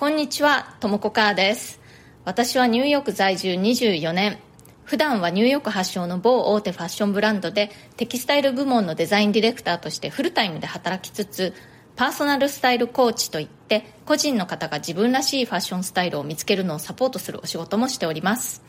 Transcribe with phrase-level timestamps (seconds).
[0.00, 1.78] こんにちは、ともこかーです。
[2.24, 4.38] 私はニューヨーク在住24年。
[4.82, 11.52] 普段はニューヨーク発祥の某大手ファッションブランドでテキスタイル部門のデザインディレクターとしてフルタイムで働きつつ、
[11.96, 18.62] パーソナルスタイルコーチといって個人の方が自分らしいファッションスタイルを見つけるのをサポートするお仕事もしております。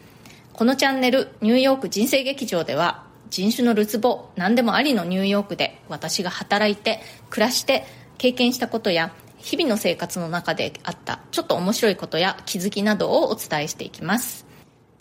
[0.51, 7.85] このチャンネル、ニューヨーク人生劇場では人種のるつぼ何でもありのニューヨークで私が働いて暮らして
[8.17, 14.45] 経験したことや日々の生活の中であったちょっと面白いことや気づきなどをお伝えしていきます。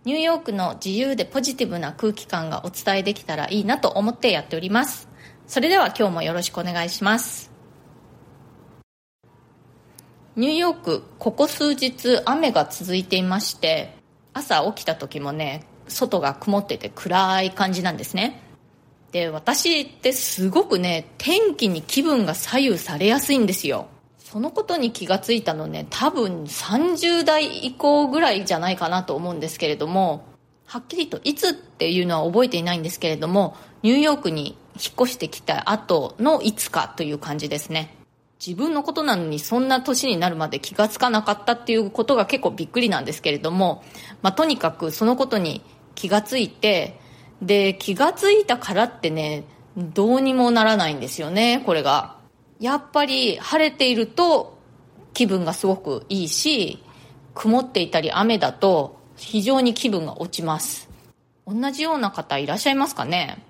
[0.05, 5.09] ニューヨークの自由でポジティブな空気感がお伝えできたらいいなと思ってやっております。
[5.47, 7.51] それでは今日もよろしくお願いします。
[10.37, 13.95] ニューヨークここ数日雨が続いていまして
[14.33, 18.41] 朝起きた時もね外が曇ってて暗い感じなんですね。
[19.13, 23.89] で私ってすごくね天気に気分が左右されやすいんですよ。
[24.31, 30.25] そのことに気がついたのね多分30代以降ぐらいじゃないかなと思うんですけれども
[30.67, 37.97] はっきりといつっていうのは覚えていないんですけれどもニューヨークに引っ越してきた後のいつかという感じですね
[38.39, 43.83] 自分のことなのにそんな年になるまで気がつかなかったっていうことが結構びっくりなんですけれども、
[44.23, 45.61] まあ、とにかくそのことに
[45.97, 46.99] 気がついて、
[47.43, 49.45] で、気がついたからってね、
[49.77, 52.20] どうにもならないんですよね、これが。
[52.61, 54.59] やっぱり晴れていると
[55.15, 56.83] 気分がすごくいいし、
[57.35, 60.89] 曇っていたり雨だと非常に気分が落ちます。
[61.47, 63.43] 同じような方いらっしゃいますかね？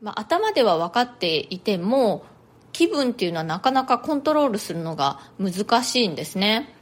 [0.00, 2.24] まあ、頭では分かっていても、
[2.72, 6.74] 気分っていうのはなかなかコントロールするのが難しいんですね。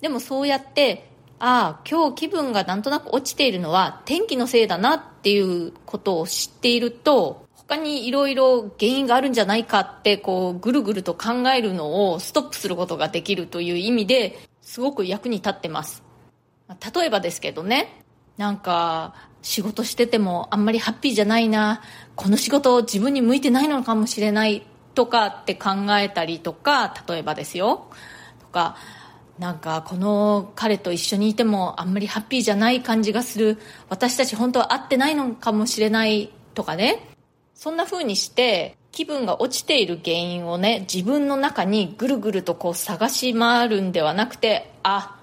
[0.00, 16.02] でもそうやってああ、今日気分がなんとなく落ちているのは天気のせいだなっていうことを知っていると、他にいろいろ原因があるんじゃないかってこうぐるぐると考えるのをストップすることができるという意味ですごく役に立ってます。
[16.94, 18.02] 例えばですけどね、
[18.36, 21.82] なんか仕事しててもあんまりハッピーじゃないな、
[22.14, 27.88] この仕事自分に向いてないのかもしれないとかって考えたりとか、例えばですよ。
[28.40, 28.76] とか、
[29.38, 33.58] なんかこの彼と一緒にいてもあんまりハッピーじゃない感じがする
[33.90, 37.15] 私たち本当は会ってないのかもしれないとかね
[37.56, 45.18] そんな風にして気分が落ちている原因をね自分の中にぐるぐるとこう探し回るんではなくてあ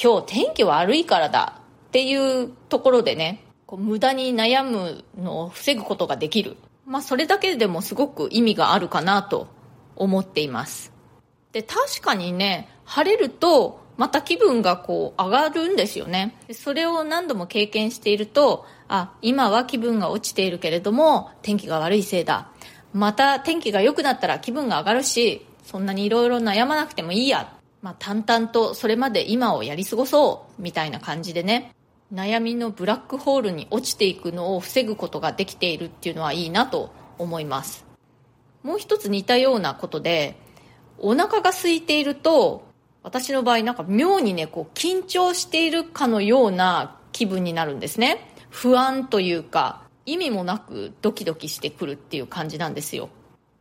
[0.00, 6.56] 今日天気悪いからだっていうところでねこう無駄に悩むのを防ぐことができる。
[6.86, 9.48] まあそれだけでもすごく意味があるかなと
[9.96, 10.92] 思っています。
[11.52, 16.36] で確かにね晴れるとまた気分がこう上がるんですよね。
[16.52, 22.50] それを何度も経験しているとあ今は気分が落ちているけれども天気が悪いせいだ。
[22.92, 30.62] また天気が良くなったら気分が上がるしそんなにいろいろ悩まなくてもいいや、まあ、淡々とそれまで今をやり過ごそう。
[30.62, 31.72] みたいな感じでね。
[32.12, 37.84] 悩みのブラックホールに落ちていくのを防ぐことができているっていうのはいいなと思います。
[38.62, 40.36] もう一つ似たようなことで
[40.98, 42.64] お腹が空いていると
[43.04, 48.34] 私の場合なんか妙にね、こう緊張しているかのような気分になるんですね。
[48.48, 53.10] 不安というか、意味もなくドキドキしてくるっていう感じなんですよ。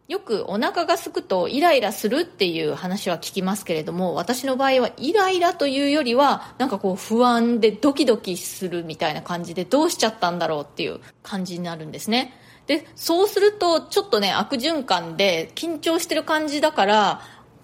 [0.07, 12.33] よくお腹が空くとイライラするっていう話は聞きますけれども、私の場合はイライラというよりは、なんかこう不安でドキドキするみたいな感じでどうしちゃったんだろうっていう感じになるんですね。
[12.67, 17.21] で、そうするとちょっとね、悪循環で緊張してる感じだから、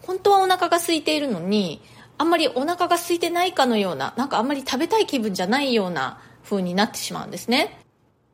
[0.09, 1.83] 本当はお腹が空いているのに
[2.17, 7.79] あんまりお腹が空いてないかのようななんかあんまり食べたい気分じゃないような風になってしまうんですね。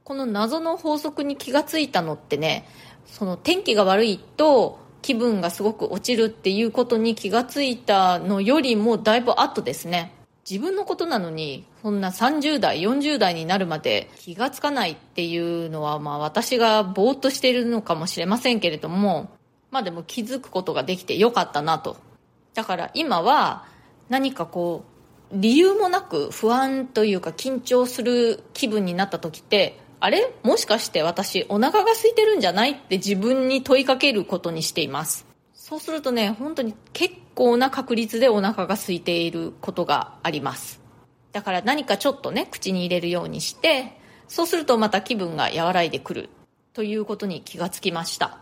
[0.06, 2.66] この謎の法則に気がついたのってね
[3.06, 10.14] その天気が悪いと気分がすごく落ちるっていうことに気がついたのよりもだいぶ後ですね。
[10.50, 19.30] 自分のことなのにそんな30代40代になるまで気がつかないっていうのはまあ私がぼーっとしているのかもしれませんけれども
[19.76, 21.98] まあでも気づくことができてよかったなと。
[22.54, 23.66] だから今は
[24.08, 24.86] 何かこ
[25.30, 30.32] う、理由もなく不安というか緊張する気分になった時って、あれ？
[30.44, 35.28] もしかして私お腹が空いてるんじゃないって自分に問いかけることにしています。
[35.54, 40.80] そうするとね、本当に結構な確率でお腹が空いていることがあります。
[41.34, 46.30] だから何かちょっとね、口に入れるようにして、そうするとまた気分が和らいでくる
[46.72, 48.40] ということに気がつきました。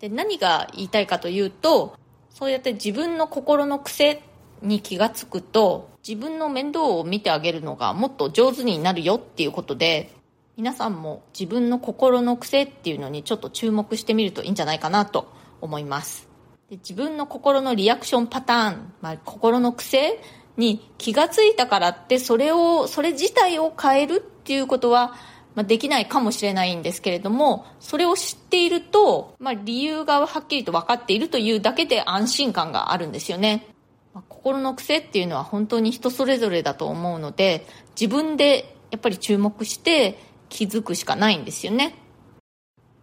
[0.00, 1.94] で何が言いたいかというと
[2.30, 4.22] そうやって自分の心の癖
[4.62, 10.10] に気がつくと自分の面倒を見てあげるのがもっと上手になるよっていうことで
[10.56, 16.28] 皆さんも自分の心の癖っていうのにちょっと注目してみるといいんじゃないかなと思います。
[16.68, 20.20] で自分の心のリアクションパターン、まあ、心の癖
[20.56, 25.14] に気がついたからってそれをそれ自体を変えるっていうことは
[25.60, 33.66] まあ、できないかもしれないんですけれども、それを知っていると、まあ、理由がはっきりと分かっているというだけで安心感があるんですよね。
[34.14, 40.18] まあ、心の癖っていうのは本当に人それぞれだと思うので、自分でやっぱり注目して
[40.48, 41.94] 気づくしかないんですよね。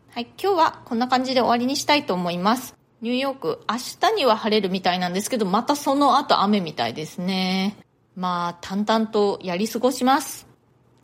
[0.10, 2.76] はい、今日はこんな感じで終わりにしたいと思います。
[3.02, 3.76] ニューヨーク、明
[4.10, 7.78] 日には晴れるみたいなんですけど、またその後雨みたいですね。
[8.16, 10.47] まあ、淡々とやり過ごします。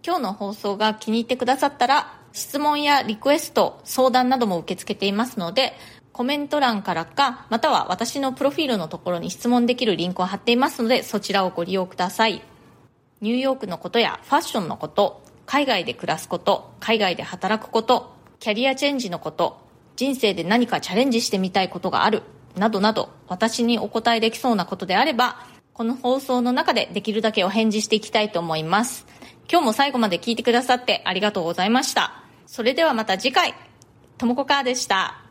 [0.05, 5.73] 今日の放送が気に入ってくださったら、質問やリクエスト、相談なども受け付けていますので、
[6.11, 12.41] コメント欄からか、または私のプロフィールのところに質問できるリンクを貼っていますので、そちらをご利用ください。
[13.21, 19.57] ニューヨークのことやファッションのこと、海外で暮らすこと、海外で働くこと、キャリアチェンジのこと、
[19.95, 22.23] 人生で何かチャレンジしてみたいことがある、
[22.57, 29.07] などなど、私にお答えできそうなことであれば、この放送の中でできるだけお返事していきたいと思います。
[29.49, 32.23] 今日も最後まで聞いてくださってありがとうございました。
[32.45, 33.53] それではまた次回、
[34.17, 35.22] ともこかーでした。